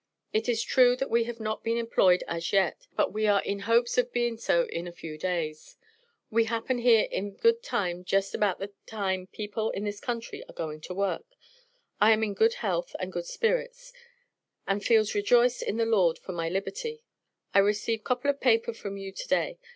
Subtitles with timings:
[0.33, 3.59] It is true that we have not been Employed as yet; but we are in
[3.59, 5.77] hopes of be'en so in a few days.
[6.31, 10.55] We happen here in good time jest about time the people in this country are
[10.55, 11.25] going work.
[11.99, 13.93] I am in good health and good Spirits,
[14.67, 17.03] and feeles Rejoiced in the Lord for my liberty.
[17.53, 19.59] I Received cople of paper from you to day.